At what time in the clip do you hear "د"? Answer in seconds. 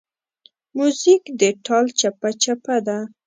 1.39-1.41